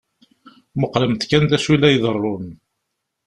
[0.79, 2.45] Muqlemt kan d acu i la iḍeṛṛun.